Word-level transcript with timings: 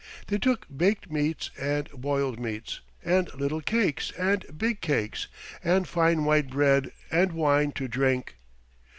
They 0.29 0.39
took 0.39 0.65
baked 0.75 1.11
meats 1.11 1.51
and 1.59 1.87
boiled 1.91 2.39
meats, 2.39 2.81
and 3.05 3.31
little 3.35 3.61
cakes 3.61 4.11
and 4.17 4.43
big 4.57 4.81
cakes, 4.81 5.27
and 5.63 5.87
fine 5.87 6.25
white 6.25 6.49
bread, 6.49 6.91
and 7.11 7.33
wine 7.33 7.71
to 7.73 7.87
drink. 7.87 8.33